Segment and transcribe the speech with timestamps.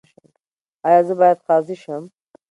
[0.87, 2.03] ایا زه باید قاضي شم؟